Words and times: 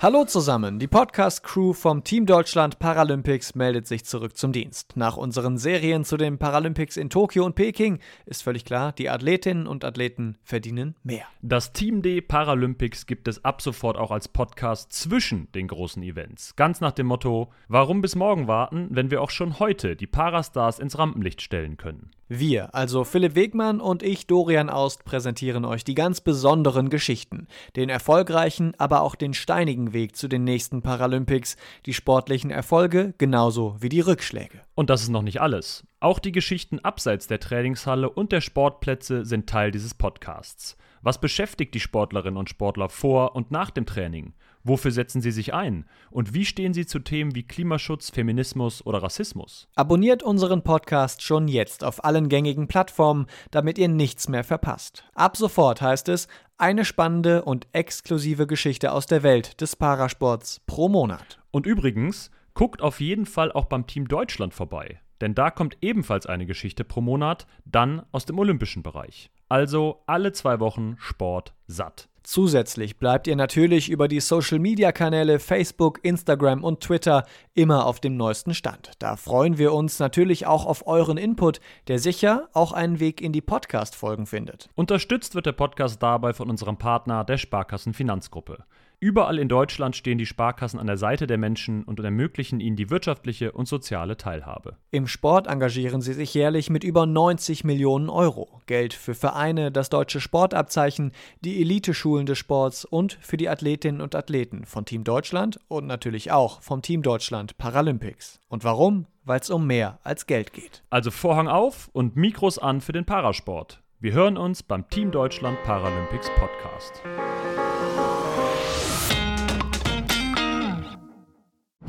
Hallo 0.00 0.24
zusammen, 0.24 0.78
die 0.78 0.86
Podcast-Crew 0.86 1.72
vom 1.72 2.04
Team 2.04 2.24
Deutschland 2.24 2.78
Paralympics 2.78 3.56
meldet 3.56 3.88
sich 3.88 4.04
zurück 4.04 4.36
zum 4.36 4.52
Dienst. 4.52 4.96
Nach 4.96 5.16
unseren 5.16 5.58
Serien 5.58 6.04
zu 6.04 6.16
den 6.16 6.38
Paralympics 6.38 6.96
in 6.96 7.10
Tokio 7.10 7.44
und 7.44 7.56
Peking 7.56 7.98
ist 8.24 8.44
völlig 8.44 8.64
klar, 8.64 8.92
die 8.92 9.10
Athletinnen 9.10 9.66
und 9.66 9.84
Athleten 9.84 10.38
verdienen 10.44 10.94
mehr. 11.02 11.24
Das 11.42 11.72
Team 11.72 12.00
D 12.00 12.20
Paralympics 12.20 13.06
gibt 13.06 13.26
es 13.26 13.44
ab 13.44 13.60
sofort 13.60 13.96
auch 13.96 14.12
als 14.12 14.28
Podcast 14.28 14.92
zwischen 14.92 15.50
den 15.50 15.66
großen 15.66 16.04
Events. 16.04 16.54
Ganz 16.54 16.80
nach 16.80 16.92
dem 16.92 17.08
Motto, 17.08 17.48
warum 17.66 18.00
bis 18.00 18.14
morgen 18.14 18.46
warten, 18.46 18.86
wenn 18.92 19.10
wir 19.10 19.20
auch 19.20 19.30
schon 19.30 19.58
heute 19.58 19.96
die 19.96 20.06
Parastars 20.06 20.78
ins 20.78 20.96
Rampenlicht 20.96 21.42
stellen 21.42 21.76
können. 21.76 22.12
Wir, 22.30 22.74
also 22.74 23.04
Philipp 23.04 23.34
Wegmann 23.36 23.80
und 23.80 24.02
ich, 24.02 24.26
Dorian 24.26 24.68
Aust, 24.68 25.06
präsentieren 25.06 25.64
euch 25.64 25.82
die 25.82 25.94
ganz 25.94 26.20
besonderen 26.20 26.90
Geschichten, 26.90 27.48
den 27.74 27.88
erfolgreichen, 27.88 28.74
aber 28.76 29.00
auch 29.00 29.14
den 29.14 29.32
steinigen 29.32 29.94
Weg 29.94 30.14
zu 30.14 30.28
den 30.28 30.44
nächsten 30.44 30.82
Paralympics, 30.82 31.56
die 31.86 31.94
sportlichen 31.94 32.50
Erfolge 32.50 33.14
genauso 33.16 33.76
wie 33.80 33.88
die 33.88 34.00
Rückschläge. 34.00 34.60
Und 34.74 34.90
das 34.90 35.00
ist 35.00 35.08
noch 35.08 35.22
nicht 35.22 35.40
alles. 35.40 35.86
Auch 36.00 36.18
die 36.18 36.32
Geschichten 36.32 36.80
abseits 36.80 37.28
der 37.28 37.40
Trainingshalle 37.40 38.10
und 38.10 38.30
der 38.30 38.42
Sportplätze 38.42 39.24
sind 39.24 39.48
Teil 39.48 39.70
dieses 39.70 39.94
Podcasts. 39.94 40.76
Was 41.02 41.20
beschäftigt 41.20 41.74
die 41.74 41.80
Sportlerinnen 41.80 42.36
und 42.36 42.48
Sportler 42.48 42.88
vor 42.88 43.36
und 43.36 43.50
nach 43.50 43.70
dem 43.70 43.86
Training? 43.86 44.34
Wofür 44.64 44.90
setzen 44.90 45.22
sie 45.22 45.30
sich 45.30 45.54
ein? 45.54 45.86
Und 46.10 46.34
wie 46.34 46.44
stehen 46.44 46.74
sie 46.74 46.84
zu 46.84 46.98
Themen 46.98 47.34
wie 47.34 47.46
Klimaschutz, 47.46 48.10
Feminismus 48.10 48.84
oder 48.84 49.02
Rassismus? 49.02 49.68
Abonniert 49.74 50.22
unseren 50.22 50.62
Podcast 50.62 51.22
schon 51.22 51.48
jetzt 51.48 51.84
auf 51.84 52.04
allen 52.04 52.28
gängigen 52.28 52.68
Plattformen, 52.68 53.26
damit 53.50 53.78
ihr 53.78 53.88
nichts 53.88 54.28
mehr 54.28 54.44
verpasst. 54.44 55.04
Ab 55.14 55.36
sofort 55.36 55.80
heißt 55.80 56.08
es 56.08 56.28
eine 56.58 56.84
spannende 56.84 57.44
und 57.44 57.68
exklusive 57.72 58.46
Geschichte 58.46 58.92
aus 58.92 59.06
der 59.06 59.22
Welt 59.22 59.60
des 59.60 59.76
Parasports 59.76 60.60
pro 60.66 60.88
Monat. 60.88 61.38
Und 61.50 61.66
übrigens, 61.66 62.30
guckt 62.58 62.82
auf 62.82 63.00
jeden 63.00 63.24
Fall 63.24 63.52
auch 63.52 63.66
beim 63.66 63.86
Team 63.86 64.08
Deutschland 64.08 64.52
vorbei. 64.52 65.00
Denn 65.20 65.36
da 65.36 65.52
kommt 65.52 65.76
ebenfalls 65.80 66.26
eine 66.26 66.44
Geschichte 66.44 66.82
pro 66.82 67.00
Monat, 67.00 67.46
dann 67.64 68.04
aus 68.10 68.24
dem 68.24 68.36
olympischen 68.36 68.82
Bereich. 68.82 69.30
Also 69.48 70.02
alle 70.06 70.32
zwei 70.32 70.58
Wochen 70.58 70.96
Sport 70.98 71.54
satt. 71.68 72.08
Zusätzlich 72.30 72.98
bleibt 72.98 73.26
ihr 73.26 73.36
natürlich 73.36 73.88
über 73.88 74.06
die 74.06 74.20
Social-Media-Kanäle 74.20 75.38
Facebook, 75.38 75.98
Instagram 76.02 76.62
und 76.62 76.80
Twitter 76.80 77.24
immer 77.54 77.86
auf 77.86 78.00
dem 78.00 78.18
neuesten 78.18 78.52
Stand. 78.52 78.90
Da 78.98 79.16
freuen 79.16 79.56
wir 79.56 79.72
uns 79.72 79.98
natürlich 79.98 80.46
auch 80.46 80.66
auf 80.66 80.86
euren 80.86 81.16
Input, 81.16 81.60
der 81.86 81.98
sicher 81.98 82.50
auch 82.52 82.72
einen 82.72 83.00
Weg 83.00 83.22
in 83.22 83.32
die 83.32 83.40
Podcast-Folgen 83.40 84.26
findet. 84.26 84.68
Unterstützt 84.74 85.36
wird 85.36 85.46
der 85.46 85.52
Podcast 85.52 86.02
dabei 86.02 86.34
von 86.34 86.50
unserem 86.50 86.76
Partner 86.76 87.24
der 87.24 87.38
Sparkassen 87.38 87.94
Finanzgruppe. 87.94 88.64
Überall 89.00 89.38
in 89.38 89.48
Deutschland 89.48 89.96
stehen 89.96 90.18
die 90.18 90.26
Sparkassen 90.26 90.78
an 90.78 90.86
der 90.86 90.98
Seite 90.98 91.26
der 91.26 91.38
Menschen 91.38 91.82
und 91.82 91.98
ermöglichen 91.98 92.60
ihnen 92.60 92.76
die 92.76 92.90
wirtschaftliche 92.90 93.52
und 93.52 93.68
soziale 93.68 94.18
Teilhabe. 94.18 94.76
Im 94.90 95.06
Sport 95.06 95.46
engagieren 95.46 96.02
sie 96.02 96.12
sich 96.12 96.34
jährlich 96.34 96.68
mit 96.68 96.84
über 96.84 97.06
90 97.06 97.64
Millionen 97.64 98.10
Euro. 98.10 98.57
Geld 98.68 98.94
für 98.94 99.16
Vereine, 99.16 99.72
das 99.72 99.90
deutsche 99.90 100.20
Sportabzeichen, 100.20 101.10
die 101.40 101.60
Eliteschulen 101.60 102.26
des 102.26 102.38
Sports 102.38 102.84
und 102.84 103.18
für 103.20 103.36
die 103.36 103.48
Athletinnen 103.48 104.00
und 104.00 104.14
Athleten 104.14 104.64
von 104.64 104.84
Team 104.84 105.02
Deutschland 105.02 105.58
und 105.66 105.88
natürlich 105.88 106.30
auch 106.30 106.62
vom 106.62 106.82
Team 106.82 107.02
Deutschland 107.02 107.58
Paralympics. 107.58 108.38
Und 108.48 108.62
warum? 108.62 109.06
Weil 109.24 109.40
es 109.40 109.50
um 109.50 109.66
mehr 109.66 109.98
als 110.04 110.26
Geld 110.26 110.52
geht. 110.52 110.84
Also 110.90 111.10
Vorhang 111.10 111.48
auf 111.48 111.90
und 111.92 112.14
Mikros 112.14 112.58
an 112.58 112.80
für 112.80 112.92
den 112.92 113.04
Parasport. 113.04 113.82
Wir 113.98 114.12
hören 114.12 114.36
uns 114.36 114.62
beim 114.62 114.88
Team 114.88 115.10
Deutschland 115.10 115.60
Paralympics 115.64 116.30
Podcast. 116.38 117.02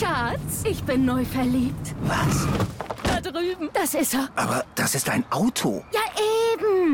Schatz, 0.00 0.64
ich 0.64 0.82
bin 0.82 1.04
neu 1.04 1.24
verliebt. 1.24 1.94
Was? 2.02 2.48
Da 3.04 3.20
drüben. 3.20 3.70
Das 3.72 3.94
ist 3.94 4.14
er. 4.14 4.28
Aber 4.34 4.64
das 4.74 4.94
ist 4.94 5.08
ein 5.08 5.24
Auto. 5.30 5.84
Ja, 5.92 6.00
eben. 6.54 6.61